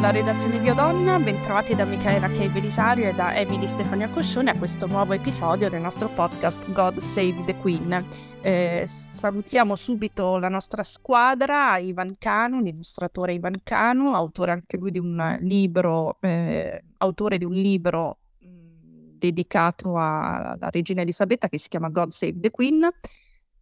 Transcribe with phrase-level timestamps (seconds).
[0.00, 4.56] dalla redazione di Odonna, bentrovati da Michaela Kay Belisario e da Emily Stefania Coscione a
[4.56, 8.06] questo nuovo episodio del nostro podcast God Save the Queen.
[8.40, 15.00] Eh, salutiamo subito la nostra squadra, Ivan Canu, l'illustratore Ivan Canu, autore anche lui di
[15.00, 22.10] un libro, eh, autore di un libro dedicato alla regina Elisabetta che si chiama God
[22.10, 22.88] Save the Queen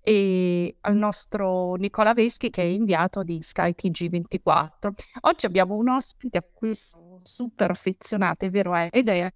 [0.08, 4.92] e al nostro Nicola Veschi che è inviato di Sky TG24.
[5.22, 9.28] Oggi abbiamo un ospite a cui sono super affezionata, è vero è, ed è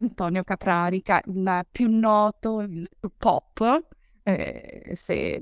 [0.00, 3.84] Antonio Caprarica, il più noto, il più pop,
[4.24, 5.40] eh, se,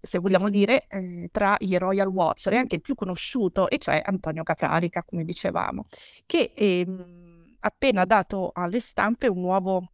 [0.00, 4.00] se, vogliamo dire, eh, tra i Royal Watcher e anche il più conosciuto, e cioè
[4.04, 5.86] Antonio Caprarica, come dicevamo,
[6.26, 9.90] che ha ehm, appena dato alle stampe un nuovo,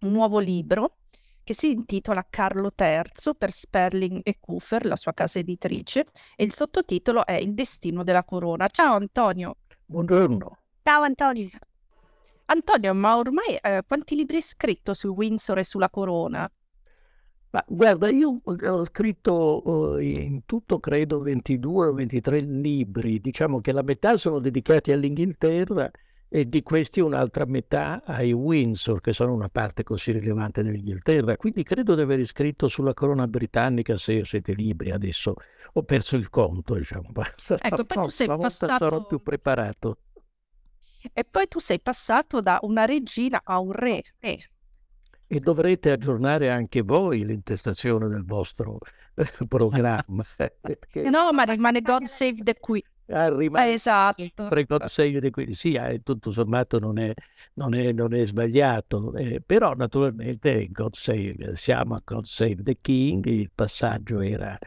[0.00, 0.96] un nuovo libro
[1.44, 6.52] che si intitola Carlo III per Sperling e Kufer, la sua casa editrice, e il
[6.52, 8.66] sottotitolo è Il destino della corona.
[8.68, 9.58] Ciao Antonio.
[9.84, 10.58] Buongiorno.
[10.82, 11.48] Ciao Antonio.
[12.46, 16.50] Antonio, ma ormai eh, quanti libri hai scritto su Windsor e sulla corona?
[17.50, 23.72] Ma guarda, io ho scritto uh, in tutto credo 22 o 23 libri, diciamo che
[23.72, 25.88] la metà sono dedicati all'Inghilterra
[26.28, 31.36] e di questi un'altra metà ai Windsor, che sono una parte così rilevante dell'Inghilterra.
[31.36, 35.34] Quindi credo di aver scritto sulla corona britannica sei o sette libri adesso.
[35.74, 37.10] Ho perso il conto, diciamo.
[37.60, 38.76] Ecco, poi tu sei passato...
[38.78, 39.98] sarò più preparato.
[41.12, 44.02] E poi tu sei passato da una regina a un re.
[44.18, 44.38] re.
[45.26, 48.78] E dovrete aggiornare anche voi l'intestazione del vostro
[49.14, 50.24] eh, programma.
[51.10, 52.82] No, ma rimane God Save the Queen.
[53.08, 54.48] Arriva esatto.
[54.48, 57.12] Precoce segno di quindi sì, eh, tutto sommato non è,
[57.54, 62.78] non è, non è sbagliato, eh, però naturalmente God Save, siamo a God Save the
[62.80, 64.58] King, il passaggio era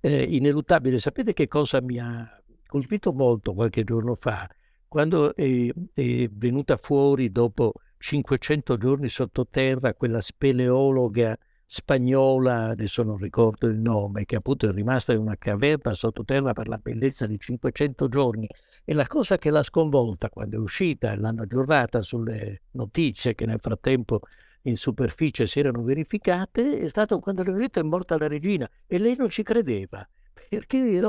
[0.00, 1.00] eh, ineluttabile.
[1.00, 4.48] Sapete che cosa mi ha colpito molto qualche giorno fa?
[4.86, 11.36] Quando è, è venuta fuori dopo 500 giorni sottoterra quella speleologa
[11.72, 16.66] spagnola, adesso non ricordo il nome, che appunto è rimasta in una caverna sottoterra per
[16.66, 18.48] la bellezza di 500 giorni.
[18.84, 23.60] E la cosa che l'ha sconvolta quando è uscita l'hanno aggiornata sulle notizie che nel
[23.60, 24.18] frattempo
[24.62, 28.68] in superficie si erano verificate è stato quando è morta la regina.
[28.88, 30.04] E lei non ci credeva
[30.48, 31.08] perché era,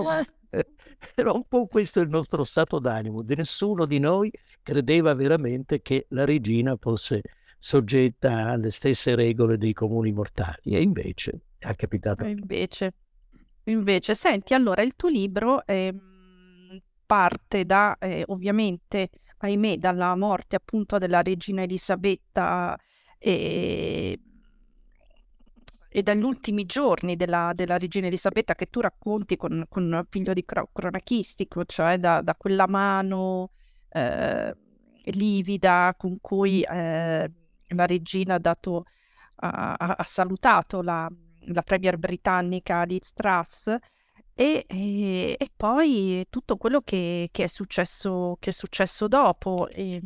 [1.16, 3.26] era un po' questo il nostro stato d'animo.
[3.26, 7.22] Nessuno di noi credeva veramente che la regina fosse
[7.64, 12.26] soggetta alle stesse regole dei comuni mortali e invece è capitato.
[12.26, 12.94] Invece,
[13.66, 15.94] invece, senti, allora il tuo libro eh,
[17.06, 22.76] parte da, eh, ovviamente, ahimè, dalla morte appunto della regina Elisabetta
[23.20, 24.20] e,
[25.88, 30.44] e dagli ultimi giorni della, della, regina Elisabetta che tu racconti con, con figlio di
[30.44, 33.52] cronachistico, cioè da, da quella mano
[33.90, 34.56] eh,
[35.04, 37.32] livida con cui eh,
[37.76, 38.86] la regina ha, dato,
[39.38, 41.09] ha, ha salutato la,
[41.48, 43.68] la, premier britannica Liz Truss
[44.34, 50.02] e, e, e poi tutto quello che, che, è successo, che, è successo, dopo e,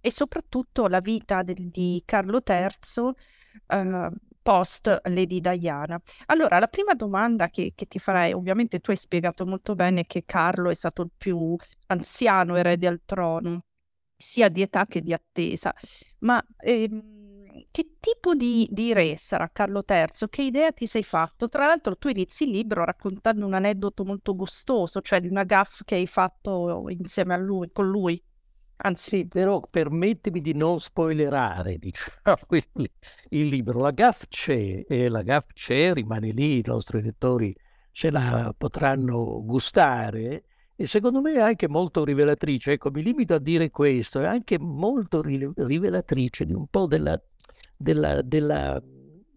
[0.00, 3.12] e soprattutto la vita del, di Carlo III
[3.68, 4.10] eh,
[4.42, 5.98] post Lady Diana.
[6.26, 10.24] Allora, la prima domanda che, che, ti farei, ovviamente tu hai spiegato molto bene che
[10.26, 13.64] Carlo è stato il più anziano erede al trono,
[14.24, 15.74] sia di età che di attesa.
[16.20, 20.28] Ma ehm, che tipo di, di re sarà Carlo III?
[20.28, 21.48] Che idea ti sei fatto?
[21.48, 25.82] Tra l'altro tu inizi il libro raccontando un aneddoto molto gustoso, cioè di una gaff
[25.84, 28.20] che hai fatto insieme a lui, con lui.
[28.76, 32.36] Anzi, però permettimi di non spoilerare diciamo,
[33.30, 33.78] il libro.
[33.80, 37.54] La gaff c'è e la gaff c'è, rimane lì, i nostri lettori
[37.92, 40.44] ce la potranno gustare
[40.76, 42.72] e secondo me è anche molto rivelatrice.
[42.72, 47.20] Ecco, mi limito a dire questo, è anche molto rivelatrice di un po' della,
[47.76, 48.82] della, della,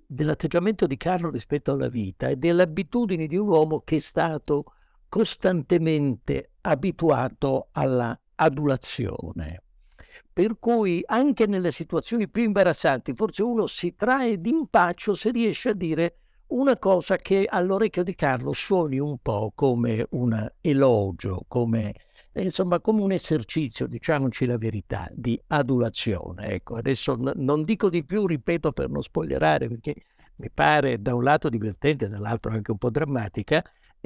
[0.06, 4.66] dell'atteggiamento di Carlo rispetto alla vita e delle abitudini di un uomo che è stato
[5.07, 9.62] costantemente abituato alla adulazione.
[10.31, 15.74] Per cui anche nelle situazioni più imbarazzanti, forse uno si trae d'impaccio se riesce a
[15.74, 16.18] dire
[16.50, 21.94] una cosa che all'orecchio di Carlo suoni un po' come un elogio, come,
[22.34, 26.48] insomma, come un esercizio, diciamoci la verità, di adulazione.
[26.50, 29.96] Ecco, adesso n- non dico di più, ripeto, per non spoilerare, perché
[30.38, 33.64] mi pare da un lato divertente, dall'altro anche un po' drammatica,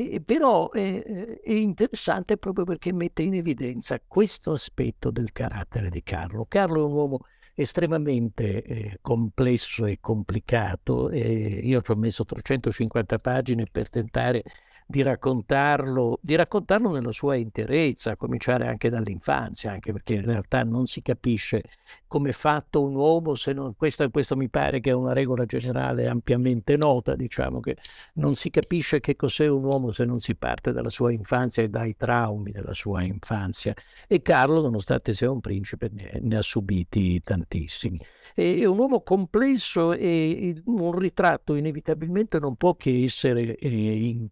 [0.10, 1.04] eh, però è,
[1.44, 6.46] è, interessante proprio perché mette in evidenza questo aspetto del carattere di Carlo.
[6.48, 7.20] Carlo è un uomo
[7.56, 11.10] estremamente eh, complesso e complicato.
[11.10, 14.44] E io ci ho messo 350 pagine per tentare
[14.92, 20.64] di raccontarlo, di raccontarlo nella sua interezza, a cominciare anche dall'infanzia, anche perché in realtà
[20.64, 21.64] non si capisce
[22.08, 25.46] come è fatto un uomo se non questo, questo mi pare che è una regola
[25.46, 27.78] generale ampiamente nota, diciamo che
[28.16, 31.70] non si capisce che cos'è un uomo se non si parte dalla sua infanzia e
[31.70, 33.74] dai traumi della sua infanzia.
[34.08, 37.98] E Carlo, nonostante sia un principe, ne, ne ha subiti tantissimi.
[38.34, 44.28] È un uomo complesso e un ritratto inevitabilmente non può che essere eh, in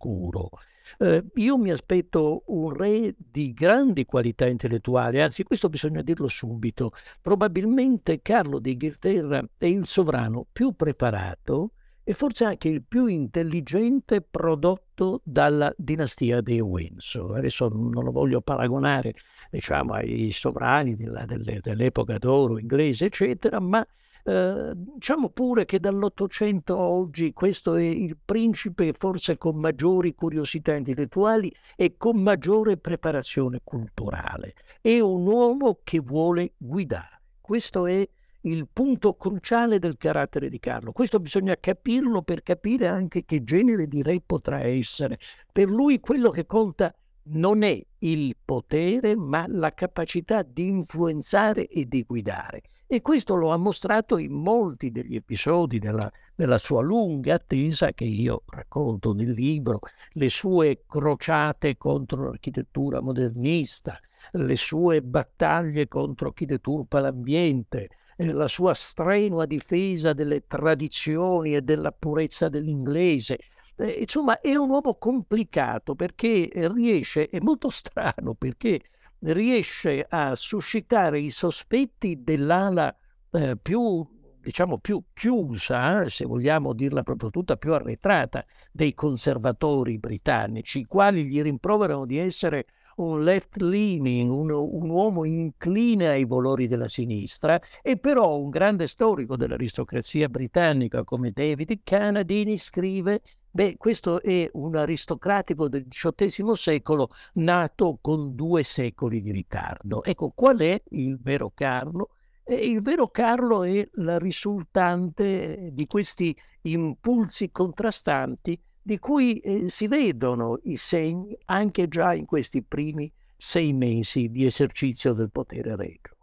[0.00, 0.50] chiaroscuro.
[0.98, 6.92] Eh, io mi aspetto un re di grandi qualità intellettuali, anzi questo bisogna dirlo subito.
[7.20, 15.20] Probabilmente Carlo d'Inghilterra è il sovrano più preparato e forse anche il più intelligente prodotto
[15.22, 17.36] dalla dinastia dei Windsor.
[17.36, 19.14] Adesso non lo voglio paragonare
[19.50, 23.86] diciamo, ai sovrani della, delle, dell'epoca d'oro inglese, eccetera, ma
[24.24, 30.74] eh, diciamo pure che dall'Ottocento a oggi questo è il principe forse con maggiori curiosità
[30.74, 34.54] intellettuali e con maggiore preparazione culturale.
[34.80, 37.20] È un uomo che vuole guidare.
[37.40, 38.08] Questo è
[38.42, 40.92] il punto cruciale del carattere di Carlo.
[40.92, 45.18] Questo bisogna capirlo per capire anche che genere di re potrà essere.
[45.52, 46.94] Per lui quello che conta
[47.24, 52.62] non è il potere, ma la capacità di influenzare e di guidare.
[52.92, 58.02] E questo lo ha mostrato in molti degli episodi della, della sua lunga attesa che
[58.02, 59.78] io racconto nel libro,
[60.14, 63.96] le sue crociate contro l'architettura modernista,
[64.32, 71.62] le sue battaglie contro chi deturpa l'ambiente, eh, la sua strenua difesa delle tradizioni e
[71.62, 73.38] della purezza dell'inglese.
[73.76, 78.80] Eh, insomma, è un uomo complicato perché riesce, è molto strano perché
[79.20, 82.94] riesce a suscitare i sospetti dell'ala
[83.32, 84.06] eh, più
[84.40, 91.26] diciamo più chiusa, se vogliamo dirla proprio tutta, più arretrata dei conservatori britannici, i quali
[91.26, 97.60] gli rimproverano di essere un left leaning, un, un, uomo incline ai valori della sinistra,
[97.82, 103.22] e però un grande storico dell'aristocrazia britannica come David Canadini scrive
[103.52, 110.04] Beh, questo è un aristocratico del XVIII secolo nato con due secoli di ritardo.
[110.04, 112.10] Ecco, qual è il vero Carlo?
[112.44, 119.88] E il vero Carlo è la risultante di questi impulsi contrastanti di cui eh, si
[119.88, 126.19] vedono i segni anche già in questi primi sei mesi di esercizio del potere regio.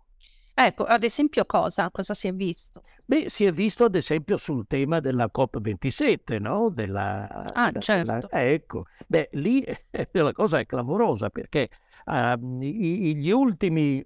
[0.59, 1.91] Ecco, ad esempio cosa?
[1.91, 2.81] Cosa si è visto?
[3.05, 6.71] Beh, si è visto ad esempio sul tema della COP27, no?
[6.71, 8.27] Della, ah, della, certo.
[8.27, 9.63] Della, ecco, beh, lì
[10.13, 11.69] la cosa è clamorosa perché
[12.05, 14.03] uh, gli ultimi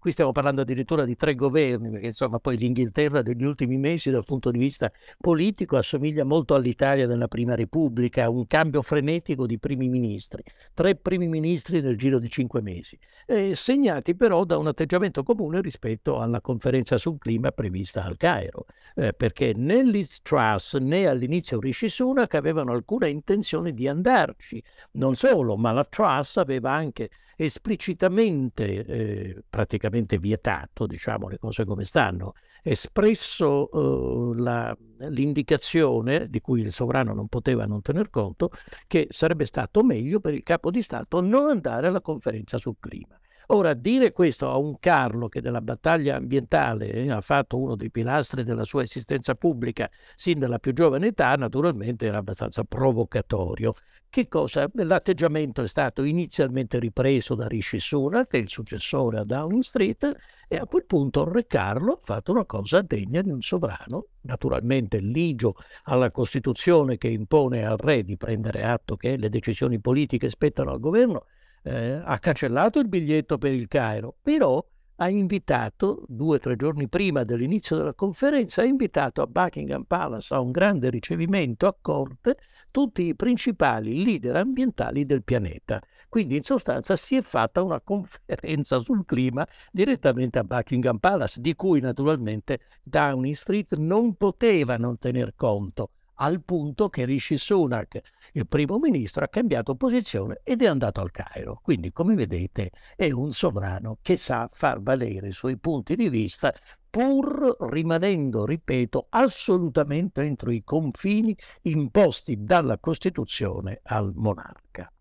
[0.00, 4.24] qui stiamo parlando addirittura di tre governi, perché insomma poi l'Inghilterra degli ultimi mesi dal
[4.24, 9.90] punto di vista politico assomiglia molto all'Italia della Prima Repubblica, un cambio frenetico di primi
[9.90, 10.42] ministri,
[10.72, 15.60] tre primi ministri nel giro di cinque mesi, eh, segnati però da un atteggiamento comune
[15.60, 18.64] rispetto alla conferenza sul clima prevista al Cairo,
[18.94, 24.62] eh, perché né Liz Truss né all'inizio Rishi Sunak avevano alcuna intenzione di andarci,
[24.92, 31.84] non solo, ma la Truss aveva anche esplicitamente, eh, praticamente vietato, diciamo le cose come
[31.84, 32.32] stanno,
[32.62, 34.76] espresso eh, la,
[35.08, 38.50] l'indicazione di cui il sovrano non poteva non tener conto
[38.86, 43.18] che sarebbe stato meglio per il capo di Stato non andare alla conferenza sul clima.
[43.52, 47.90] Ora, dire questo a un Carlo che della battaglia ambientale eh, ha fatto uno dei
[47.90, 53.74] pilastri della sua esistenza pubblica sin dalla più giovane età, naturalmente era abbastanza provocatorio.
[54.08, 54.70] Che cosa?
[54.74, 60.16] L'atteggiamento è stato inizialmente ripreso da Rishi Sunak, il successore a Downing Street,
[60.46, 65.00] e a quel punto Re Carlo ha fatto una cosa degna di un sovrano, naturalmente
[65.00, 65.54] ligio
[65.84, 70.78] alla Costituzione che impone al re di prendere atto che le decisioni politiche spettano al
[70.78, 71.24] governo,
[71.62, 74.64] eh, ha cancellato il biglietto per il Cairo, però
[75.02, 80.34] ha invitato, due o tre giorni prima dell'inizio della conferenza, ha invitato a Buckingham Palace
[80.34, 82.36] a un grande ricevimento a corte
[82.70, 85.80] tutti i principali leader ambientali del pianeta.
[86.08, 91.54] Quindi in sostanza si è fatta una conferenza sul clima direttamente a Buckingham Palace, di
[91.54, 98.00] cui naturalmente Downing Street non poteva non tener conto al punto che Rishi Sunak,
[98.32, 101.60] il primo ministro, ha cambiato posizione ed è andato al Cairo.
[101.62, 106.52] Quindi, come vedete, è un sovrano che sa far valere i suoi punti di vista
[106.90, 114.92] pur rimanendo, ripeto, assolutamente entro i confini imposti dalla Costituzione al monarca.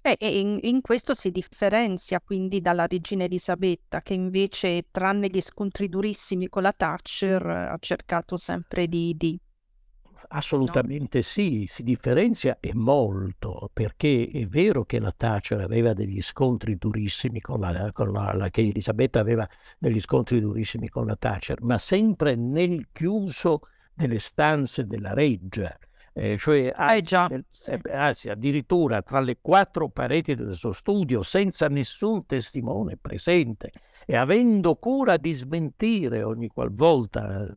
[0.00, 5.40] Eh, e in, in questo si differenzia quindi dalla regina Elisabetta, che invece, tranne gli
[5.40, 9.38] scontri durissimi con la Thatcher, ha cercato sempre di, di
[10.28, 16.76] Assolutamente sì, si differenzia e molto, perché è vero che la Thatcher aveva degli scontri
[16.76, 19.48] durissimi con la, con la, la che Elisabetta aveva
[19.78, 23.60] degli scontri durissimi con la Thatcher, ma sempre nel chiuso
[23.94, 25.76] delle stanze della reggia.
[26.12, 27.70] Eh, cioè Eh già, sì.
[27.70, 33.70] eh, anzi, addirittura tra le quattro pareti del suo studio, senza nessun testimone presente
[34.04, 37.54] e avendo cura di smentire ogni qualvolta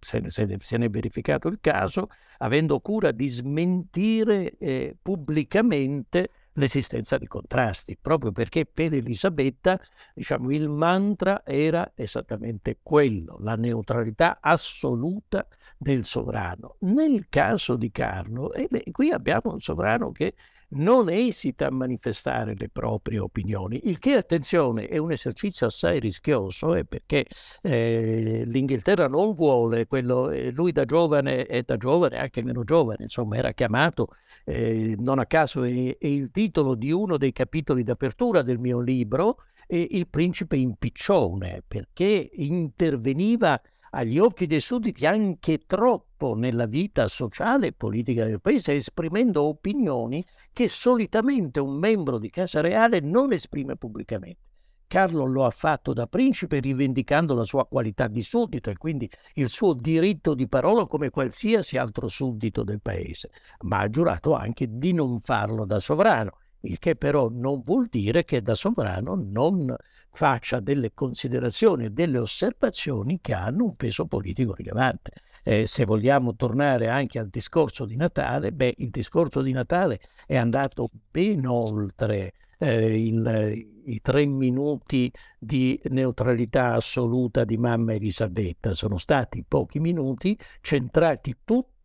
[0.00, 4.96] se, ne- se ne- se ne è verificato il caso, avendo cura di smentire eh,
[5.00, 9.80] pubblicamente l'esistenza di contrasti, proprio perché per Elisabetta,
[10.14, 16.76] diciamo, il mantra era esattamente quello, la neutralità assoluta del sovrano.
[16.80, 20.34] Nel caso di Carlo, beh, qui abbiamo un sovrano che
[20.70, 26.74] non esita a manifestare le proprie opinioni, il che, attenzione, è un esercizio assai rischioso,
[26.74, 27.26] eh, perché
[27.62, 33.04] eh, l'Inghilterra non vuole quello, eh, lui da giovane e da giovane, anche meno giovane,
[33.04, 34.08] insomma, era chiamato,
[34.44, 38.80] eh, non a caso è, è il titolo di uno dei capitoli d'apertura del mio
[38.80, 39.38] libro,
[39.70, 47.72] Il principe impiccione, perché interveniva agli occhi dei sudditi anche troppo nella vita sociale e
[47.72, 54.46] politica del paese, esprimendo opinioni che solitamente un membro di Casa Reale non esprime pubblicamente.
[54.88, 59.50] Carlo lo ha fatto da principe rivendicando la sua qualità di suddito e quindi il
[59.50, 63.30] suo diritto di parola come qualsiasi altro suddito del paese,
[63.64, 68.24] ma ha giurato anche di non farlo da sovrano, il che però non vuol dire
[68.24, 69.74] che da sovrano non
[70.10, 75.12] faccia delle considerazioni e delle osservazioni che hanno un peso politico rilevante.
[75.44, 80.36] Eh, se vogliamo tornare anche al discorso di Natale, beh, il discorso di Natale è
[80.36, 88.74] andato ben oltre eh, il, i tre minuti di neutralità assoluta di mamma Elisabetta.
[88.74, 91.77] Sono stati pochi minuti centrati tutti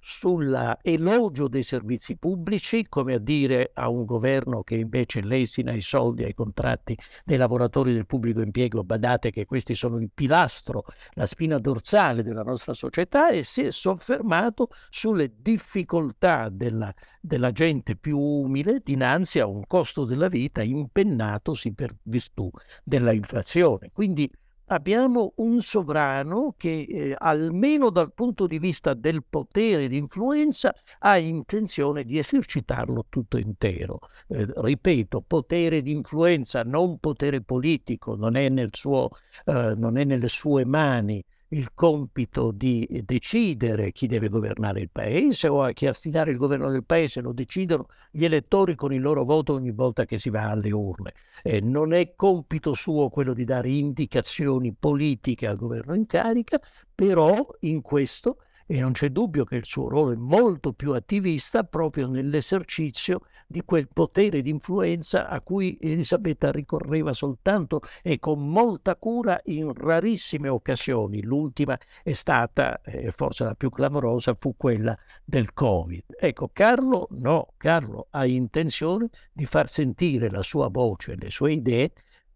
[0.00, 6.24] sull'elogio dei servizi pubblici, come a dire a un governo che invece lesina i soldi
[6.24, 11.58] ai contratti dei lavoratori del pubblico impiego, badate che questi sono il pilastro, la spina
[11.58, 18.80] dorsale della nostra società e si è soffermato sulle difficoltà della, della gente più umile
[18.82, 22.50] dinanzi a un costo della vita impennatosi per virtù
[22.82, 23.90] della inflazione.
[23.92, 24.30] Quindi
[24.70, 31.18] abbiamo un sovrano che eh, almeno dal punto di vista del potere di influenza ha
[31.18, 34.00] intenzione di esercitarlo tutto intero.
[34.28, 39.10] Eh, ripeto, potere di influenza, non potere politico, non è, nel suo,
[39.44, 45.48] eh, non è nelle sue mani il compito di decidere chi deve governare il paese
[45.48, 49.24] o a chi affidare il governo del paese lo decidono gli elettori con il loro
[49.24, 51.12] voto ogni volta che si va alle urne.
[51.42, 56.60] Eh, non è compito suo quello di dare indicazioni politiche al governo in carica,
[56.94, 58.38] però in questo
[58.72, 63.62] e non c'è dubbio che il suo ruolo è molto più attivista proprio nell'esercizio di
[63.64, 70.48] quel potere di influenza a cui Elisabetta ricorreva soltanto e con molta cura in rarissime
[70.48, 71.20] occasioni.
[71.24, 76.04] L'ultima è stata, eh, forse la più clamorosa, fu quella del Covid.
[76.16, 81.90] Ecco, Carlo no, Carlo ha intenzione di far sentire la sua voce, le sue idee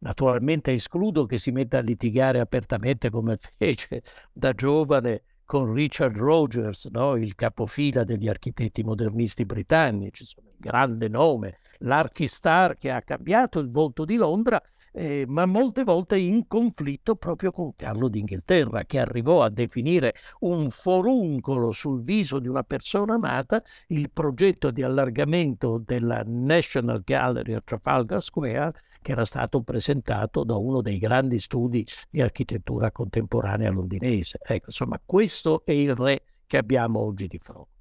[0.05, 6.87] Naturalmente escludo che si metta a litigare apertamente come fece da giovane con Richard Rogers,
[6.87, 7.17] no?
[7.17, 14.05] il capofila degli architetti modernisti britannici, insomma, grande nome, l'archistar che ha cambiato il volto
[14.05, 14.63] di Londra,
[14.97, 20.71] eh, ma molte volte in conflitto proprio con Carlo d'Inghilterra, che arrivò a definire un
[20.71, 27.61] foruncolo sul viso di una persona amata il progetto di allargamento della National Gallery a
[27.61, 28.73] Trafalgar Square,
[29.05, 34.39] che era stato presentato da uno dei grandi studi di architettura contemporanea londinese.
[34.43, 37.73] Ecco, insomma, questo è il re che abbiamo oggi di fronte.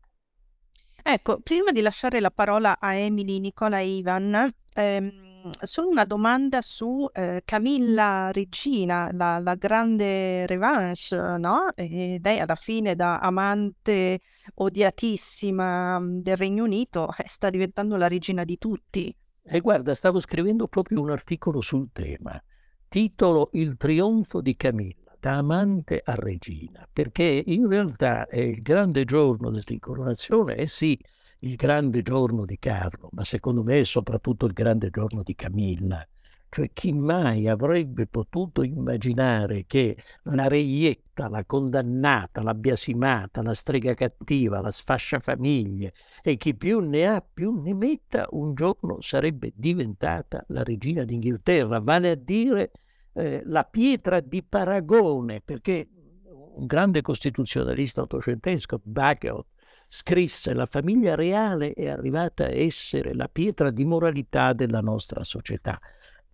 [1.02, 6.62] Ecco, prima di lasciare la parola a Emily, Nicola e Ivan, ehm, solo una domanda
[6.62, 11.72] su eh, Camilla Regina, la, la grande revanche, no?
[11.74, 14.20] E lei alla fine da amante
[14.56, 19.16] odiatissima del Regno Unito eh, sta diventando la regina di tutti.
[19.46, 22.42] E guarda, stavo scrivendo proprio un articolo sul tema,
[22.88, 29.04] titolo Il trionfo di Camilla, da amante a regina, perché in realtà è il grande
[29.04, 30.98] giorno dell'incoronazione, è sì
[31.40, 36.08] il grande giorno di Carlo, ma secondo me è soprattutto il grande giorno di Camilla.
[36.54, 43.96] Cioè chi mai avrebbe potuto immaginare che la reietta, la condannata, la biasimata, la strega
[43.96, 50.46] cattiva, la sfasciafamiglie e chi più ne ha più ne metta, un giorno sarebbe diventata
[50.50, 52.70] la regina d'Inghilterra, vale a dire
[53.14, 55.90] eh, la pietra di paragone, perché
[56.54, 59.48] un grande costituzionalista ottocentesco, Bagehot,
[59.88, 65.80] scrisse la famiglia reale è arrivata a essere la pietra di moralità della nostra società.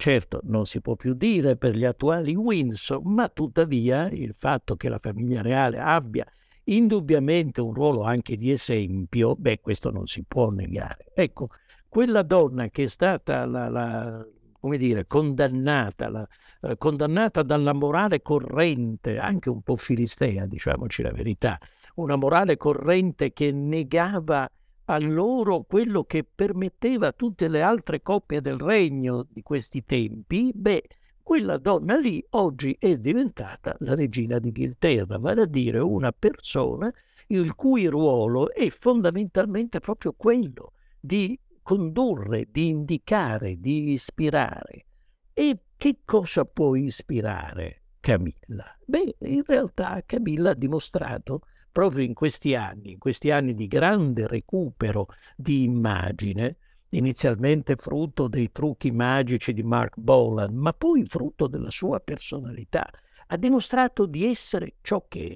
[0.01, 4.87] Certo, non si può più dire per gli attuali Windsor, ma tuttavia il fatto che
[4.87, 6.25] la famiglia reale abbia
[6.63, 11.11] indubbiamente un ruolo anche di esempio, beh, questo non si può negare.
[11.13, 11.49] Ecco,
[11.89, 14.25] quella donna che è stata la, la
[14.57, 16.27] come dire, condannata, la,
[16.61, 21.59] eh, condannata dalla morale corrente, anche un po' filistea, diciamoci la verità,
[21.95, 24.49] una morale corrente che negava
[24.91, 30.51] a loro quello che permetteva a tutte le altre coppie del regno di questi tempi,
[30.53, 30.84] beh,
[31.22, 36.91] quella donna lì oggi è diventata la regina d'Inghilterra, vale a dire una persona
[37.27, 44.86] il cui ruolo è fondamentalmente proprio quello di condurre, di indicare, di ispirare.
[45.31, 48.75] E che cosa può ispirare Camilla?
[48.84, 54.27] Beh, in realtà Camilla ha dimostrato proprio in questi anni, in questi anni di grande
[54.27, 56.57] recupero di immagine,
[56.89, 62.89] inizialmente frutto dei trucchi magici di Mark Bolan, ma poi frutto della sua personalità,
[63.27, 65.27] ha dimostrato di essere ciò che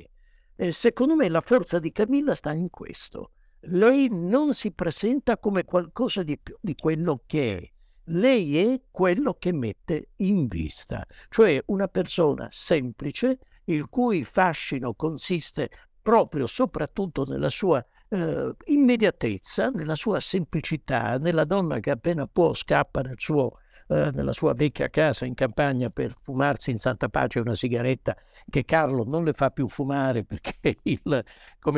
[0.56, 0.64] è.
[0.64, 3.32] E secondo me la forza di Camilla sta in questo.
[3.68, 7.72] Lei non si presenta come qualcosa di più di quello che è.
[8.08, 15.70] Lei è quello che mette in vista, cioè una persona semplice il cui fascino consiste
[16.04, 23.02] proprio soprattutto nella sua eh, immediatezza, nella sua semplicità, nella donna che appena può scappa
[23.02, 27.54] nel suo, eh, nella sua vecchia casa in campagna per fumarsi in santa pace una
[27.54, 28.16] sigaretta
[28.50, 31.24] che Carlo non le fa più fumare perché il,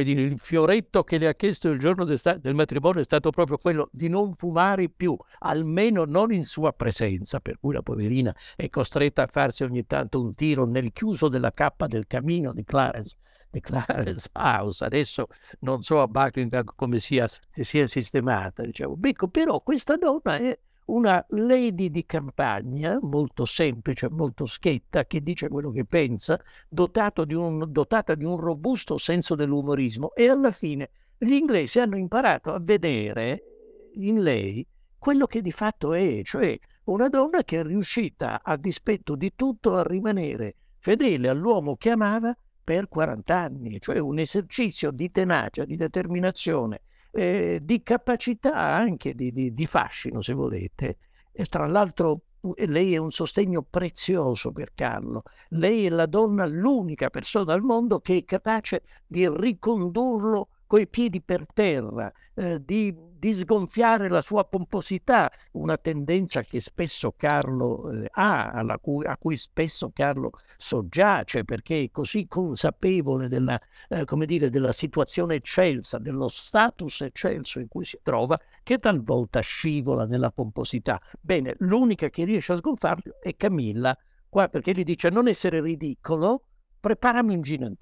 [0.03, 3.57] dire, il fioretto che le ha chiesto il giorno del, del matrimonio è stato proprio
[3.57, 8.69] quello di non fumare più, almeno non in sua presenza, per cui la poverina è
[8.69, 13.15] costretta a farsi ogni tanto un tiro nel chiuso della cappa del camino di Clarence
[13.55, 14.83] di Clarence House.
[14.83, 15.27] Adesso
[15.61, 18.63] non so a Buckingham come sia, sia sistemata.
[18.63, 18.97] Diciamo.
[19.01, 25.47] Ecco, però questa donna è una lady di campagna molto semplice, molto schietta, che dice
[25.47, 31.31] quello che pensa, di un, dotata di un robusto senso dell'umorismo e alla fine gli
[31.31, 34.67] inglesi hanno imparato a vedere in lei
[34.99, 39.75] quello che di fatto è, cioè una donna che è riuscita a dispetto di tutto
[39.75, 45.77] a rimanere fedele all'uomo che amava per 40 anni, cioè un esercizio di tenacia, di
[45.77, 50.97] determinazione, eh, di capacità anche di, di, di fascino, se volete.
[51.31, 52.23] E tra l'altro
[52.65, 55.23] lei è un sostegno prezioso per Carlo.
[55.49, 61.21] Lei è la donna, l'unica persona al mondo che è capace di ricondurlo coi piedi
[61.21, 62.93] per terra, eh, di,
[63.25, 69.35] di, sgonfiare la sua pomposità, una tendenza che spesso Carlo eh, ha, cui, a cui
[69.35, 73.59] spesso Carlo soggiace perché è così consapevole della,
[73.89, 80.05] eh, dire, della situazione eccelsa, dello status eccelso in cui si trova, che talvolta scivola
[80.05, 81.01] nella pomposità.
[81.19, 83.97] Bene, l'unica che riesce a sgonfiarlo è Camilla,
[84.29, 86.43] qua perché gli dice non essere ridicolo,
[86.79, 87.77] preparami un gin and.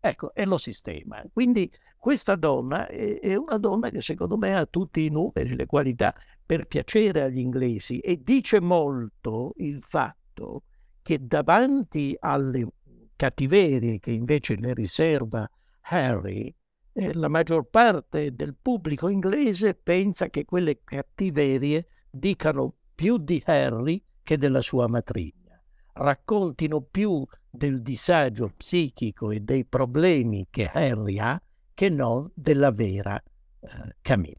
[0.00, 1.22] Ecco, e lo sistema.
[1.30, 5.66] Quindi questa donna è, è una donna che secondo me ha tutti i numeri, le
[5.66, 10.62] qualità per piacere agli inglesi e dice molto il fatto
[11.02, 12.66] che davanti alle
[13.14, 15.48] cattiverie che invece le riserva
[15.82, 16.52] Harry,
[16.92, 24.02] eh, la maggior parte del pubblico inglese pensa che quelle cattiverie dicano più di Harry
[24.22, 25.39] che della sua matrigna,
[25.94, 31.40] raccontino più del disagio psichico e dei problemi che Harry ha
[31.74, 33.20] che non della vera
[33.60, 34.38] eh, Camilla.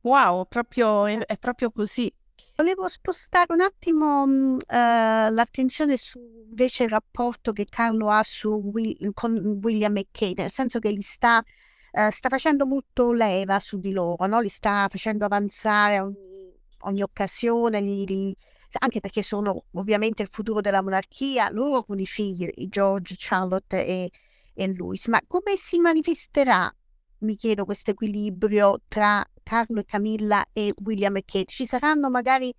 [0.00, 2.12] Wow, proprio, è, è, proprio così.
[2.56, 6.18] Volevo spostare un attimo mh, eh, l'attenzione su
[6.52, 11.00] invece il rapporto che Carlo ha Will, con William e Kate, nel senso che li
[11.00, 11.42] sta,
[11.90, 14.40] eh, sta facendo molto leva su di loro, no?
[14.40, 18.36] li sta facendo avanzare ogni, ogni occasione, li, li,
[18.78, 24.10] anche perché sono ovviamente il futuro della monarchia, loro con i figli, George, Charlotte e,
[24.54, 25.06] e Louis.
[25.06, 26.74] Ma come si manifesterà,
[27.18, 31.46] mi chiedo, questo equilibrio tra Carlo e Camilla e William e Kate?
[31.46, 32.52] Ci saranno magari...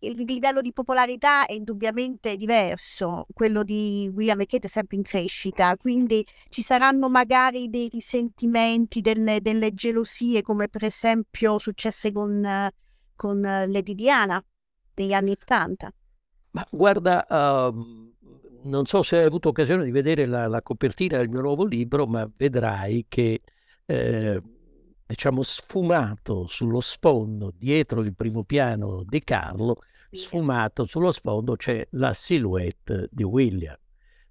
[0.00, 5.02] Il livello di popolarità è indubbiamente diverso, quello di William e Kate è sempre in
[5.02, 12.68] crescita, quindi ci saranno magari dei risentimenti, delle, delle gelosie, come per esempio successe con,
[13.16, 14.44] con Lady Diana
[15.02, 15.92] degli anni 80.
[16.52, 18.12] Ma guarda, uh,
[18.64, 22.06] non so se hai avuto occasione di vedere la, la, copertina del mio nuovo libro,
[22.06, 23.40] ma vedrai che,
[23.86, 24.42] eh,
[25.06, 29.78] diciamo, sfumato sullo sfondo, dietro il primo piano di Carlo,
[30.10, 33.76] sfumato sullo sfondo c'è la silhouette di William.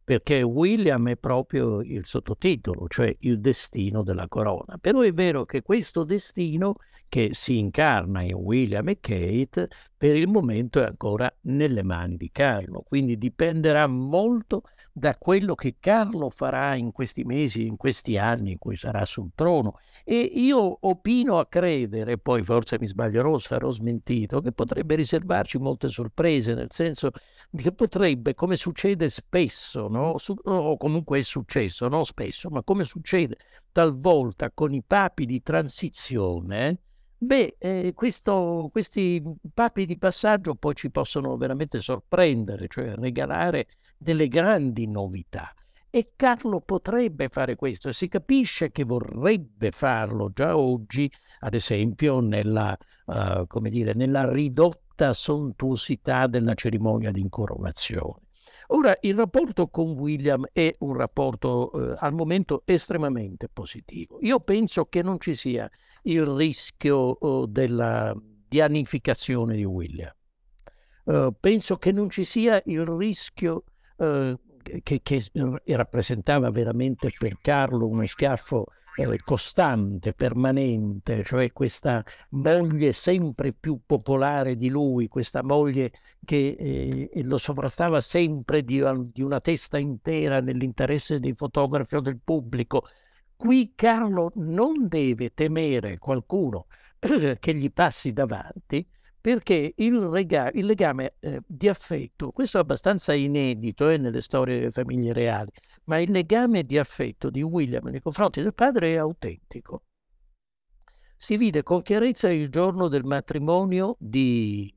[0.04, 4.78] perché William è proprio il sottotitolo, cioè il destino della corona.
[4.78, 6.76] Però è vero che questo destino
[7.08, 9.70] che si incarna in William e Kate,
[10.02, 15.76] per il momento è ancora nelle mani di Carlo, quindi dipenderà molto da quello che
[15.80, 19.78] Carlo farà in questi mesi, in questi anni in cui sarà sul trono.
[20.04, 25.88] E io opino a credere, poi forse mi sbaglierò, sarò smentito, che potrebbe riservarci molte
[25.88, 27.12] sorprese, nel senso
[27.56, 30.18] che potrebbe, come succede spesso, no?
[30.18, 33.38] Su, o comunque è successo, non spesso, ma come succede
[33.72, 36.80] talvolta con i papi di transizione,
[37.24, 39.22] Beh, eh, questo, questi
[39.54, 45.48] papi di passaggio poi ci possono veramente sorprendere, cioè regalare delle grandi novità.
[45.92, 52.22] E Carlo potrebbe fare questo e si capisce che vorrebbe farlo già oggi, ad esempio
[52.22, 58.30] nella, uh, come dire, nella ridotta sontuosità della cerimonia di incoronazione.
[58.68, 64.18] Ora, il rapporto con William è un rapporto eh, al momento estremamente positivo.
[64.22, 65.70] Io penso che non ci sia
[66.04, 68.16] il rischio della
[68.48, 70.12] dianificazione di William.
[71.04, 73.64] Uh, penso che non ci sia il rischio
[73.98, 74.38] uh,
[74.84, 75.24] che, che,
[75.66, 84.56] rappresentava veramente per Carlo uno schiaffo eh, costante, permanente, cioè questa moglie sempre più popolare
[84.56, 85.92] di lui, questa moglie
[86.24, 92.20] che eh, lo sovrastava sempre di, di una testa intera nell'interesse dei fotografi o del
[92.24, 92.86] pubblico,
[93.42, 96.68] Qui Carlo non deve temere qualcuno
[97.40, 98.88] che gli passi davanti
[99.20, 104.60] perché il, rega- il legame eh, di affetto, questo è abbastanza inedito eh, nelle storie
[104.60, 105.50] delle famiglie reali,
[105.86, 109.86] ma il legame di affetto di William nei confronti del padre è autentico.
[111.18, 114.72] Si vide con chiarezza il giorno del matrimonio di,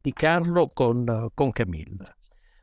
[0.00, 2.12] di Carlo con, con Camilla.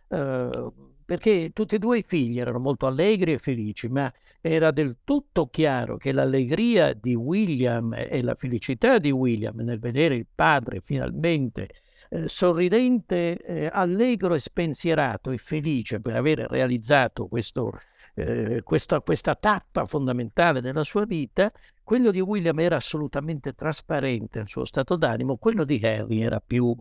[0.10, 4.98] Uh, perché tutti e due i figli erano molto allegri e felici, ma era del
[5.04, 10.82] tutto chiaro che l'allegria di William e la felicità di William nel vedere il padre
[10.82, 11.70] finalmente
[12.10, 17.72] eh, sorridente, eh, allegro e spensierato e felice per aver realizzato questo,
[18.14, 21.52] eh, questa, questa tappa fondamentale della sua vita,
[21.84, 26.72] quello di William era assolutamente trasparente il suo stato d'animo, quello di Harry era più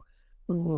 [0.53, 0.75] mm,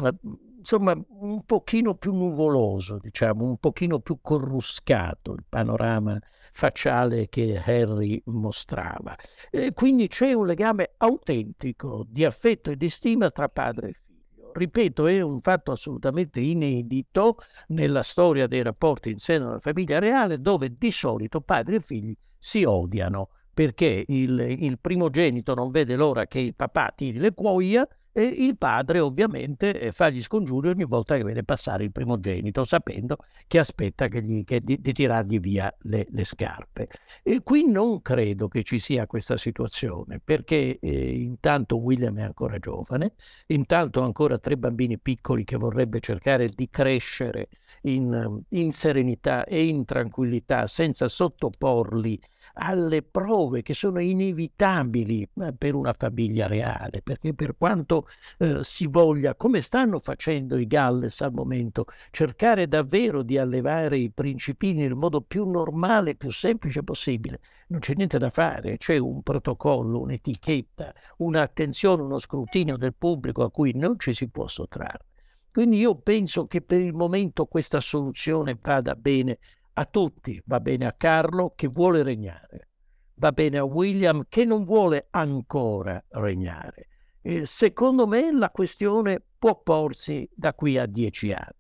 [0.61, 6.19] insomma un pochino più nuvoloso, diciamo, un pochino più corruscato il panorama
[6.53, 9.17] facciale che Harry mostrava.
[9.51, 14.53] E quindi c'è un legame autentico di affetto e di stima tra padre e figlio.
[14.53, 17.37] Ripeto, è un fatto assolutamente inedito
[17.69, 22.15] nella storia dei rapporti in seno alla famiglia reale, dove di solito padri e figli
[22.39, 27.87] si odiano perché il, il primogenito non vede l'ora che il papà tiri le cuoia
[28.13, 32.65] e il padre ovviamente eh, fa gli scongiuri ogni volta che vede passare il primogenito,
[32.65, 36.89] sapendo che aspetta che gli, che di, di, tirargli via le, le, scarpe.
[37.23, 42.59] E qui non credo che ci sia questa situazione, perché eh, intanto William è ancora
[42.59, 43.15] giovane,
[43.47, 47.49] intanto ha ancora tre bambini piccoli che vorrebbe cercare di crescere
[47.83, 52.21] in, in serenità e in tranquillità senza sottoporli
[52.63, 58.07] alle prove che sono inevitabili eh, per una famiglia reale, perché per quanto
[58.39, 64.11] eh, si voglia, come stanno facendo i Galles al momento, cercare davvero di allevare i
[64.11, 69.23] principini nel modo più normale, più semplice possibile, non c'è niente da fare, c'è un
[69.23, 75.07] protocollo, un'etichetta, un'attenzione, uno scrutinio del pubblico a cui non ci si può sottrarre.
[75.53, 79.39] Quindi io penso che per il momento questa soluzione vada bene
[79.81, 82.69] a tutti, va bene a Carlo che vuole regnare,
[83.15, 86.89] va bene a William che non vuole ancora regnare.
[87.23, 91.57] E secondo me la questione può porsi da qui a dieci anni,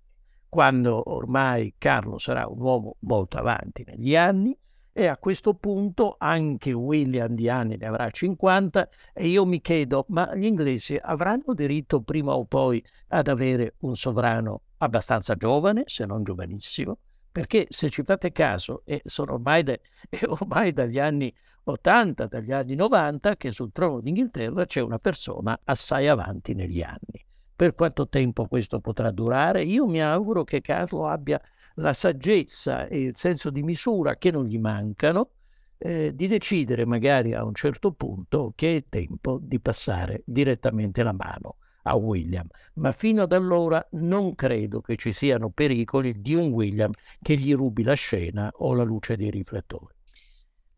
[0.50, 4.54] quando ormai Carlo sarà un uomo molto avanti negli anni
[4.92, 10.04] e a questo punto anche William di anni ne avrà 50 e io mi chiedo,
[10.08, 16.04] ma gli inglesi avranno diritto prima o poi ad avere un sovrano abbastanza giovane, se
[16.04, 16.98] non giovanissimo?
[17.32, 21.32] Perché se ci fate caso, e sono ormai, de, è ormai dagli anni
[21.64, 27.24] 80, dagli anni 90, che sul trono d'Inghilterra c'è una persona assai avanti negli anni.
[27.54, 29.62] Per quanto tempo questo potrà durare?
[29.62, 31.40] Io mi auguro che Carlo abbia
[31.74, 35.32] la saggezza e il senso di misura che non gli mancano,
[35.76, 41.12] eh, di decidere magari a un certo punto che è tempo di passare direttamente la
[41.12, 46.48] mano a William, ma fino ad allora non credo che ci siano pericoli di un
[46.48, 46.90] William
[47.20, 49.94] che gli rubi la scena o la luce dei riflettori.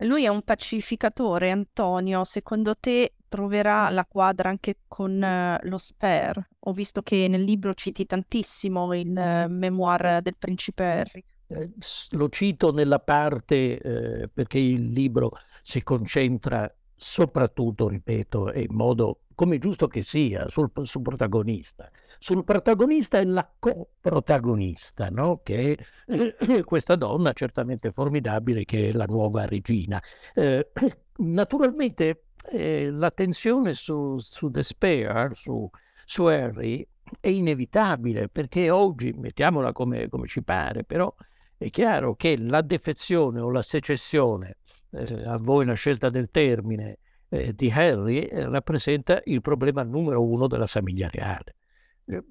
[0.02, 2.24] Lui è un pacificatore, Antonio.
[2.24, 6.48] Secondo te troverà la quadra anche con uh, lo Spare?
[6.60, 11.24] Ho visto che nel libro citi tantissimo il uh, memoir del principe Harry.
[11.46, 11.72] eh,
[12.10, 15.30] lo cito nella parte eh, perché il libro
[15.62, 21.90] si concentra soprattutto, ripeto, in modo come giusto che sia, sul, sul protagonista.
[22.18, 25.40] Sul protagonista e la coprotagonista, no?
[25.42, 30.02] che è questa donna certamente formidabile che è la nuova regina.
[30.34, 30.70] Eh,
[31.18, 35.68] naturalmente eh, la tensione su, su Despair, su,
[36.04, 36.86] su Harry,
[37.20, 41.12] è inevitabile perché oggi, mettiamola come, come ci pare, però
[41.56, 44.56] è chiaro che la defezione o la secessione,
[44.90, 46.98] eh, a voi la scelta del termine,
[47.32, 51.56] eh, di Harry eh, rappresenta il problema numero uno della famiglia reale.
[52.04, 52.22] Eh,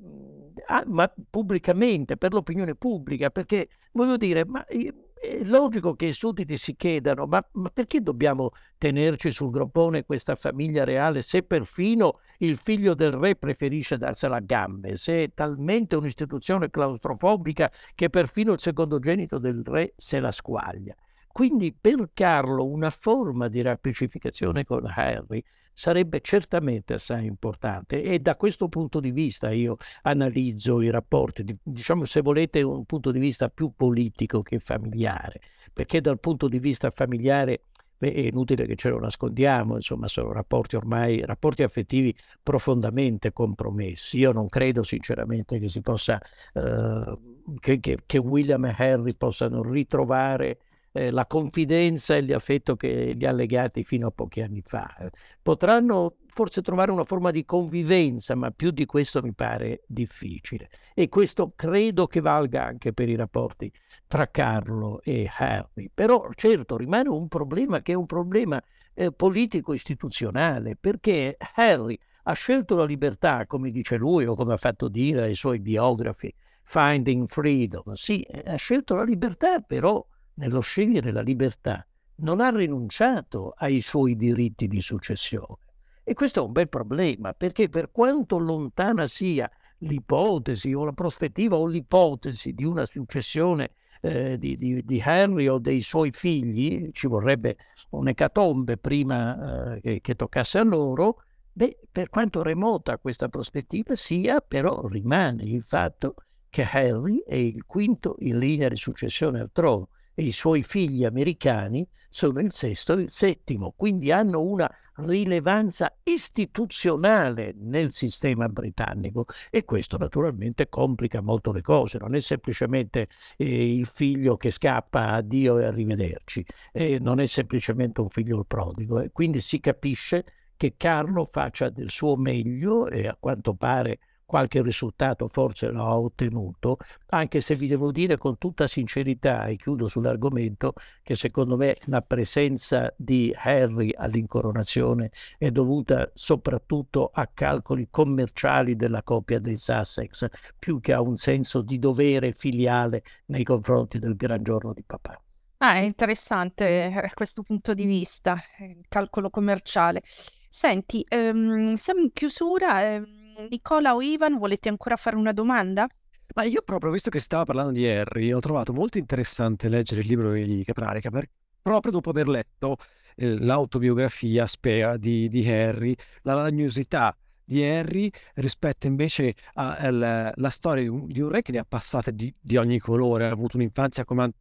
[0.68, 6.56] ah, ma pubblicamente, per l'opinione pubblica, perché voglio dire, ma è logico che i sudditi
[6.56, 12.58] si chiedano, ma, ma, perché dobbiamo tenerci sul groppone questa famiglia reale se perfino il
[12.58, 18.60] figlio del re preferisce darsela a gambe, se è talmente un'istituzione claustrofobica che perfino il
[18.60, 20.96] secondogenito del re se la squaglia?
[21.32, 28.36] Quindi per Carlo una forma di rappacificazione con Harry sarebbe certamente assai importante e da
[28.36, 33.50] questo punto di vista io analizzo i rapporti, diciamo se volete un punto di vista
[33.50, 35.42] più politico che familiare,
[35.74, 37.64] perché dal punto di vista familiare
[37.98, 42.14] beh, è inutile che ce lo nascondiamo, insomma sono rapporti ormai, rapporti affettivi
[42.44, 44.18] profondamente compromessi.
[44.20, 46.22] Io non credo sinceramente che si possa,
[46.54, 47.18] eh,
[47.60, 50.60] che, che, che William e Harry possano ritrovare
[50.92, 54.94] eh, la confidenza e l'affetto che li ha legati fino a pochi anni fa.
[55.42, 60.70] Potranno forse trovare una forma di convivenza, ma più di questo mi pare difficile.
[60.94, 63.72] E questo credo che valga anche per i rapporti
[64.08, 65.90] tra Carlo e Harry.
[65.94, 68.62] Però certo rimane un problema che è un problema
[68.94, 74.88] eh, politico-istituzionale, perché Harry ha scelto la libertà, come dice lui o come ha fatto
[74.88, 77.94] dire ai suoi biografi, Finding Freedom.
[77.94, 80.06] Sì, ha scelto la libertà, però
[80.42, 81.86] nello scegliere la libertà,
[82.18, 85.70] non ha rinunciato ai suoi diritti di successione.
[86.04, 89.50] E questo è un bel problema, perché per quanto lontana sia
[89.80, 95.60] l'ipotesi o la prospettiva o l'ipotesi di una successione eh, di, di, di, Henry o
[95.60, 97.58] dei suoi figli, ci vorrebbe
[97.92, 101.22] un'ecatombe prima eh, che, che toccasse a loro,
[101.54, 106.16] beh, per quanto remota questa prospettiva sia, però rimane il fatto
[106.50, 111.06] che Henry è il quinto in linea di successione al trono e i suoi figli
[111.06, 119.26] americani sono il sesto e il settimo, quindi hanno una rilevanza istituzionale nel sistema britannico
[119.50, 125.12] e questo naturalmente complica molto le cose, non è semplicemente eh, il figlio che scappa
[125.12, 129.12] a Dio e arrivederci, eh, non è semplicemente un figlio prodigo, eh.
[129.12, 130.26] quindi si capisce
[130.58, 134.00] che Carlo faccia del suo meglio e a quanto pare
[134.32, 139.90] qualche risultato forse l'ho ottenuto, anche se vi devo dire con tutta sincerità, e chiudo
[139.90, 140.72] sull'argomento,
[141.04, 149.04] che secondo me la presenza di Harry all'incoronazione è dovuta soprattutto a calcoli commerciali della
[149.04, 150.26] coppia dei Sussex,
[150.58, 155.22] più che a un senso di dovere filiale nei confronti del gran giorno di papà.
[155.58, 160.02] Ah, è interessante eh, questo punto di vista, il calcolo commerciale.
[160.48, 162.94] Senti, ehm, siamo in chiusura.
[162.94, 165.88] Ehm Nicola o Ivan, volete ancora fare una domanda?
[166.34, 170.08] Ma io proprio, visto che stava parlando di Harry, ho trovato molto interessante leggere il
[170.08, 171.30] libro di Capranica, per,
[171.62, 172.78] proprio dopo aver letto
[173.16, 180.88] eh, l'autobiografia Spea di, di Harry, la lagnosità di Harry rispetto invece alla storia di
[180.88, 184.06] un, di un, re che ne ha passate di, di, ogni colore, ha avuto un'infanzia
[184.06, 184.32] come ha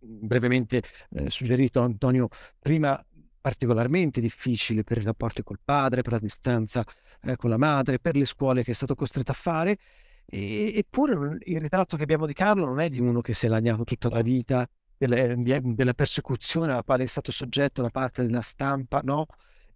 [0.00, 2.98] brevemente eh, suggerito Antonio prima
[3.40, 6.84] particolarmente difficile per i rapporti col padre, per la distanza
[7.22, 9.78] eh, con la madre, per le scuole che è stato costretto a fare.
[10.26, 13.48] E, eppure il ritratto che abbiamo di Carlo non è di uno che si è
[13.48, 18.42] lagnato tutta la vita delle, della persecuzione alla quale è stato soggetto da parte della
[18.42, 19.26] stampa, no?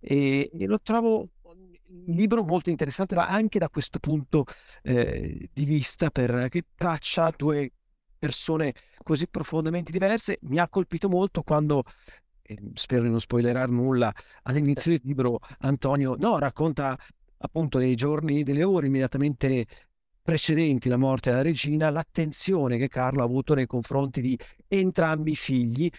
[0.01, 4.45] E, e lo trovo un libro molto interessante anche da questo punto
[4.83, 7.71] eh, di vista per, che traccia due
[8.19, 10.39] persone così profondamente diverse.
[10.43, 11.85] Mi ha colpito molto quando
[12.75, 16.99] spero di non spoilerare nulla, all'inizio del libro Antonio no, racconta
[17.43, 19.67] appunto nei giorni, delle ore immediatamente
[20.23, 25.37] precedenti la morte della regina, l'attenzione che Carlo ha avuto nei confronti di entrambi i
[25.37, 25.91] figli.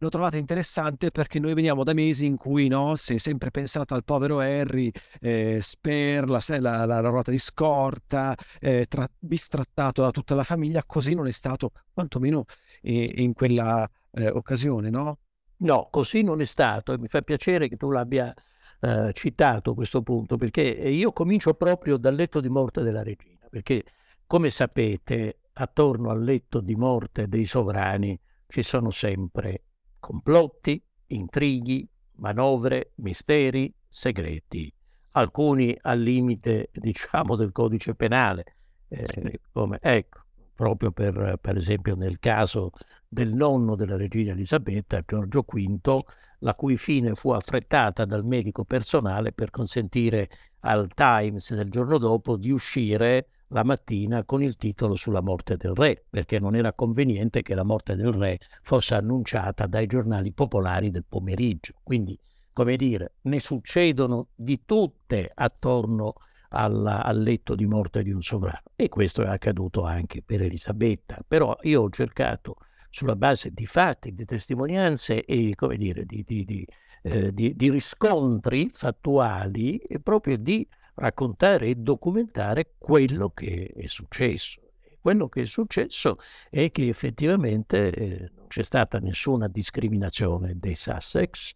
[0.00, 3.94] L'ho trovata interessante perché noi veniamo da mesi in cui no, si è sempre pensato
[3.94, 10.10] al povero Harry, eh, Sper, la, la, la, ruota di scorta, eh, tra, bistrattato da
[10.12, 12.44] tutta la famiglia, così non è stato quantomeno
[12.80, 15.18] eh, in quella eh, occasione, no?
[15.60, 18.32] No, così non è stato e mi fa piacere che tu l'abbia
[18.80, 23.84] eh, citato questo punto, perché io comincio proprio dal letto di morte della regina, perché
[24.26, 29.64] come sapete attorno al letto di morte dei sovrani ci sono sempre
[29.98, 34.72] complotti, intrighi, manovre, misteri, segreti,
[35.12, 38.44] alcuni al limite, diciamo, del codice penale,
[38.88, 40.20] eh, come, ecco,
[40.54, 42.70] proprio per, per esempio nel caso
[43.06, 46.00] del nonno della regina Elisabetta, Giorgio V,
[46.40, 50.28] la cui fine fu affrettata dal medico personale per consentire
[50.60, 55.74] al Times del giorno dopo di uscire la mattina con il titolo sulla morte del
[55.74, 60.90] re, perché non era conveniente che la morte del re fosse annunciata dai giornali popolari
[60.90, 61.74] del pomeriggio.
[61.82, 62.18] Quindi,
[62.52, 66.14] come dire, ne succedono di tutte attorno
[66.50, 68.62] alla, al letto di morte di un sovrano.
[68.76, 71.18] E questo è accaduto anche per Elisabetta.
[71.26, 72.56] Però io ho cercato,
[72.90, 76.66] sulla base di fatti, di testimonianze e, come dire, di, di,
[77.02, 80.66] eh, di riscontri fattuali, proprio di
[80.98, 84.62] raccontare e documentare quello che è successo.
[85.00, 86.16] Quello che è successo
[86.50, 91.54] è che effettivamente eh, non c'è stata nessuna discriminazione dei Sussex,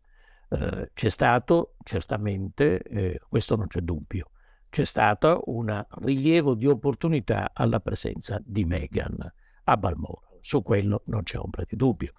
[0.48, 4.30] eh, c'è stato certamente, eh, questo non c'è dubbio,
[4.70, 9.32] c'è stato un rilievo di opportunità alla presenza di Meghan
[9.64, 10.31] a Balmoral.
[10.42, 12.12] Su quello non c'è ombra di dubbio.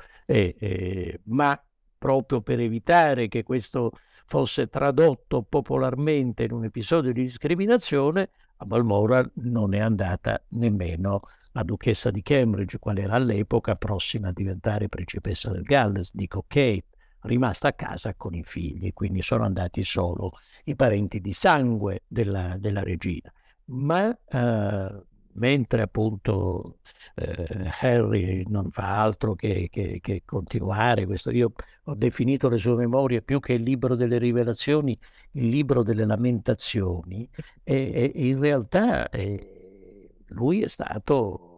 [1.26, 1.62] ma
[1.98, 3.92] proprio per evitare che questo
[4.26, 11.64] fosse tradotto popolarmente in un episodio di discriminazione, a Balmoral non è andata nemmeno la
[11.64, 16.86] duchessa di Cambridge, quale era all'epoca prossima a diventare principessa del Galles, dico Kate,
[17.22, 20.32] rimasta a casa con i figli, quindi sono andati solo
[20.66, 23.32] i parenti di sangue della, della regina.
[23.66, 26.80] Ma eh, mentre appunto
[27.16, 31.32] eh, Harry non fa altro che, che, che, continuare questo.
[31.32, 34.98] Io ho definito le sue memorie più che il libro delle rivelazioni,
[35.32, 37.30] il libro delle lamentazioni
[37.64, 41.53] e, e in realtà eh, lui è stato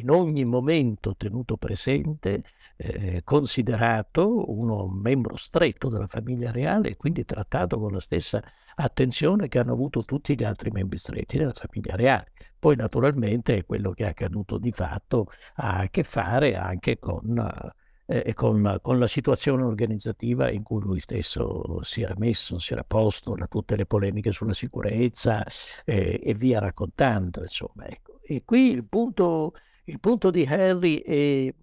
[0.00, 2.42] in ogni momento tenuto presente,
[2.76, 8.42] eh, considerato uno membro stretto della famiglia reale e quindi trattato con la stessa
[8.76, 12.32] attenzione che hanno avuto tutti gli altri membri stretti della famiglia reale.
[12.58, 17.72] Poi naturalmente quello che è accaduto di fatto ha a che fare anche con,
[18.06, 22.84] eh, con, con la situazione organizzativa in cui lui stesso si era messo, si era
[22.84, 25.44] posto, da tutte le polemiche sulla sicurezza
[25.84, 27.40] eh, e via raccontando.
[27.42, 28.18] Insomma, ecco.
[28.22, 29.54] E qui il punto
[29.88, 31.54] il punto di Harry è,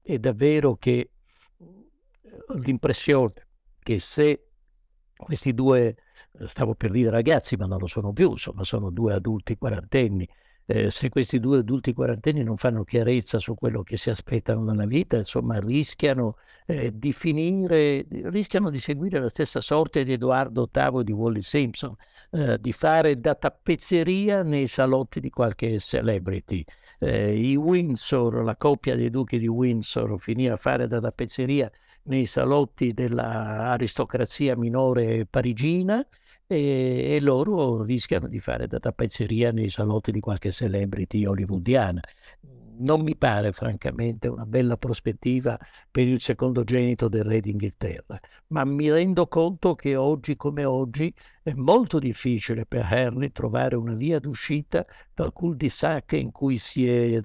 [0.00, 1.10] è davvero che
[2.46, 3.32] ho l'impressione
[3.80, 4.46] che se
[5.16, 5.96] questi due,
[6.46, 10.28] stavo per dire ragazzi, ma non lo sono più, insomma sono due adulti quarantenni,
[10.66, 14.86] eh, se questi due adulti quarantenni non fanno chiarezza su quello che si aspettano dalla
[14.86, 21.00] vita, insomma, rischiano eh, di finire, rischiano di seguire la stessa sorte di Edoardo VIII
[21.00, 21.94] e di Wally Simpson,
[22.30, 26.64] eh, di fare da tappezzeria nei salotti di qualche celebrity.
[26.98, 31.70] Eh, I Windsor, la coppia dei duchi di Windsor, finì a fare da tappezzeria
[32.04, 36.06] nei salotti dell'aristocrazia minore parigina
[36.46, 42.00] e, e, loro rischiano di fare da tappezzeria nei salotti di qualche celebrity hollywoodiana
[42.78, 45.58] non mi pare francamente una bella prospettiva
[45.90, 51.52] per il secondogenito del re d'Inghilterra, ma mi rendo conto che oggi come oggi è
[51.52, 57.20] molto difficile per Harry trovare una via d'uscita dal cul-de-sac in cui si è,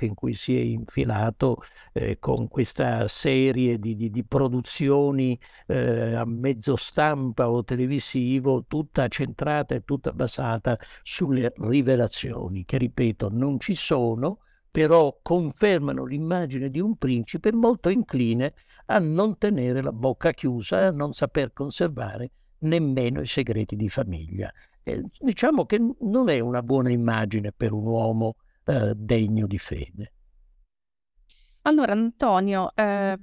[0.00, 1.58] in cui si è infilato
[1.92, 9.08] eh, con questa serie di, di, di produzioni eh, a mezzo stampa o televisivo, tutta
[9.08, 14.38] centrata e tutta basata sulle rivelazioni, che ripeto non ci sono,
[14.72, 18.54] però confermano l'immagine di un principe molto incline
[18.86, 22.30] a non tenere la bocca chiusa e a non saper conservare
[22.60, 24.50] nemmeno i segreti di famiglia.
[24.82, 30.12] E diciamo che non è una buona immagine per un uomo eh, degno di fede.
[31.64, 33.16] Allora, Antonio, eh,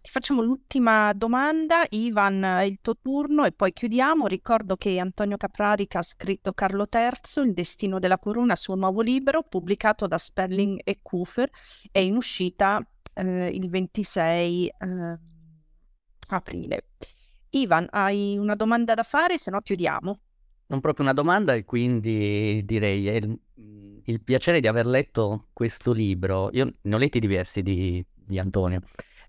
[0.00, 1.84] ti facciamo l'ultima domanda.
[1.90, 4.26] Ivan, il tuo turno e poi chiudiamo.
[4.26, 9.42] Ricordo che Antonio Caprarica ha scritto Carlo III, Il destino della corona, suo nuovo libro,
[9.42, 11.50] pubblicato da Sperling e Kufer,
[11.90, 12.84] è in uscita
[13.14, 15.18] eh, il 26 eh,
[16.28, 16.84] aprile.
[17.50, 19.36] Ivan, hai una domanda da fare?
[19.36, 20.20] Se no chiudiamo.
[20.66, 23.40] Non proprio una domanda e quindi direi è il,
[24.04, 26.48] il piacere di aver letto questo libro.
[26.52, 28.80] Io ne ho letti diversi di, di Antonio.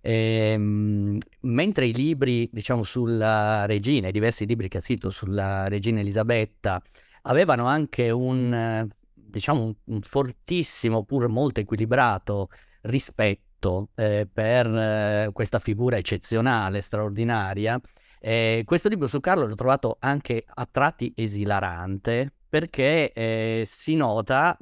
[0.01, 5.99] Ehm, mentre i libri, diciamo, sulla regina, i diversi libri che ha scritto sulla regina
[5.99, 6.81] Elisabetta,
[7.23, 12.49] avevano anche un, diciamo, un, fortissimo, pur molto equilibrato
[12.81, 17.79] rispetto eh, per eh, questa figura eccezionale, straordinaria.
[18.19, 24.57] Eh, questo libro su Carlo l'ho trovato anche a tratti esilarante perché eh, si nota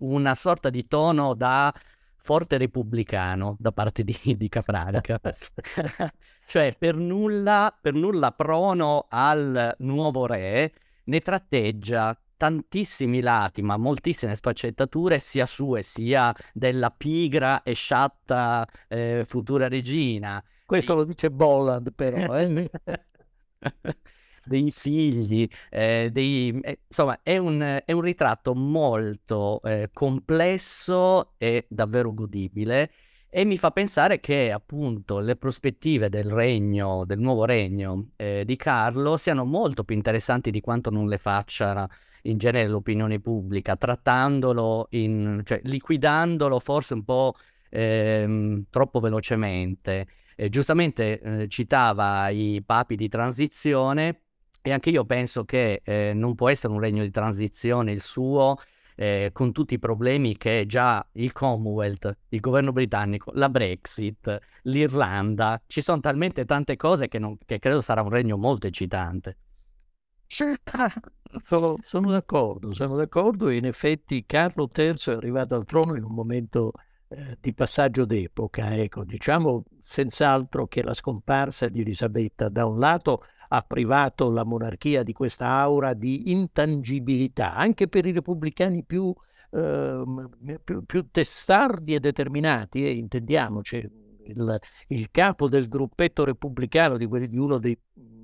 [0.00, 1.72] una sorta di tono da
[2.22, 5.20] forte repubblicano da parte di, di Capranica.
[6.46, 10.72] cioè, per nulla, per nulla prono al nuovo re,
[11.04, 19.24] ne tratteggia tantissimi lati, ma moltissime sfaccettature, sia sue sia della pigra e sciatta eh,
[19.26, 20.42] futura regina.
[20.64, 22.36] Questo lo dice Bolland, però.
[22.36, 22.70] Eh?
[24.44, 31.66] dei figli, eh, dei, eh, insomma è un, è un, ritratto molto eh, complesso e
[31.68, 32.90] davvero godibile
[33.34, 38.56] e mi fa pensare che appunto le prospettive del regno, del nuovo regno eh, di
[38.56, 41.88] Carlo siano molto più interessanti di quanto non le faccia
[42.24, 47.34] in genere l'opinione pubblica, trattandolo, in, cioè liquidandolo forse un po'
[47.70, 50.06] ehm, troppo velocemente.
[50.36, 54.20] Eh, giustamente eh, citava i papi di transizione
[54.62, 58.56] e anche io penso che eh, non può essere un regno di transizione il suo,
[58.96, 65.60] eh, con tutti i problemi che già il Commonwealth, il governo britannico, la Brexit, l'Irlanda,
[65.66, 69.36] ci sono talmente tante cose che, non, che credo sarà un regno molto eccitante.
[71.44, 76.12] Sono, sono, d'accordo, sono d'accordo in effetti Carlo III è arrivato al trono in un
[76.12, 76.72] momento
[77.08, 78.74] eh, di passaggio d'epoca.
[78.74, 83.22] Ecco, diciamo senz'altro che la scomparsa di Elisabetta da un lato
[83.54, 89.12] ha privato la monarchia di questa aura di intangibilità, anche per i repubblicani più,
[89.50, 90.02] eh,
[90.64, 94.01] più, più testardi e determinati, eh, intendiamoci.
[94.26, 94.58] Il,
[94.88, 97.76] il, capo del gruppetto repubblicano, di, quelli, di uno dei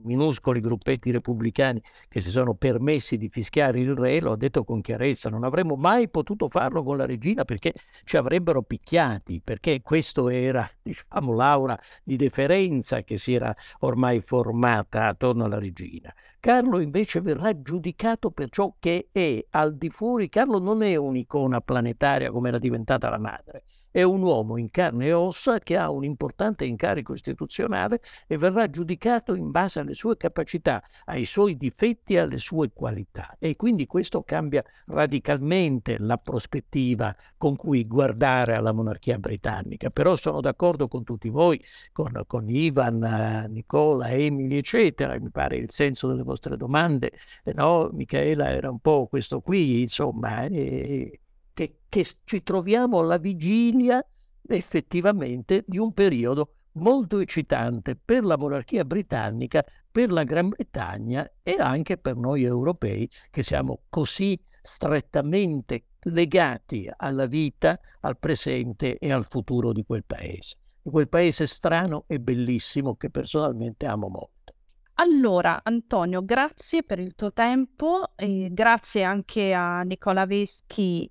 [0.03, 4.81] minuscoli gruppetti repubblicani che si sono permessi di fischiare il re, lo ha detto con
[4.81, 7.73] chiarezza, non avremmo mai potuto farlo con la regina perché
[8.05, 15.07] ci avrebbero picchiati, perché questo era, diciamo, l'aura di deferenza che si era ormai formata
[15.07, 16.13] attorno alla regina.
[16.41, 20.29] Carlo invece verrà giudicato per ciò che è al di fuori.
[20.29, 25.07] Carlo non è un'icona planetaria come era diventata la madre è un uomo in carne
[25.07, 30.17] e ossa che ha un importante incarico istituzionale e verrà giudicato in base alle sue
[30.17, 33.37] capacità, ai suoi difetti e alle sue qualità.
[33.39, 39.91] E quindi questo cambia radicalmente la prospettiva con cui guardare alla monarchia britannica.
[39.91, 41.63] Però sono d'accordo con tutti voi,
[41.93, 45.19] con, con Ivan, Nicola, Emily, eccetera.
[45.19, 47.13] Mi pare il senso delle vostre domande.
[47.45, 50.45] Eh, no, Michaela era un po' questo qui, insomma.
[50.45, 51.21] Eh,
[51.59, 54.01] che, che ci troviamo alla vigilia
[54.47, 61.57] effettivamente di un periodo molto eccitante per la monarchia britannica, per la Gran Bretagna e
[61.59, 69.27] anche per noi europei che siamo così strettamente legati alla vita, al presente e al
[69.27, 70.59] futuro di quel paese.
[70.81, 74.55] Di quel paese strano e bellissimo che personalmente amo molto.
[75.01, 81.11] Allora, Antonio, grazie per il tuo tempo grazie anche a Nicola Veschi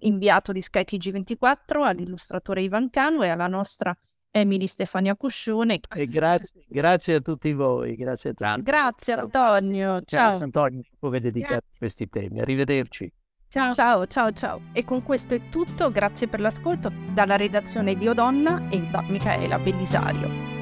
[0.00, 3.96] inviato di skytg 24 all'illustratore Ivan Canu e alla nostra
[4.30, 5.80] Emily Stefania Cuscione.
[5.94, 7.96] E grazie, grazie a tutti voi.
[7.96, 8.62] Grazie, a tutti.
[8.62, 10.02] grazie Antonio.
[10.02, 10.28] Ciao.
[10.28, 12.40] Grazie Antonio, come dedicare questi temi.
[12.40, 13.12] Arrivederci.
[13.48, 13.72] Ciao.
[13.72, 14.60] ciao, ciao, ciao.
[14.72, 15.90] E con questo è tutto.
[15.90, 20.57] Grazie per l'ascolto dalla redazione di Odonna e da Michaela Bellisario.